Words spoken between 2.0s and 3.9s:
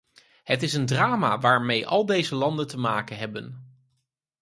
deze landen te maken hebben.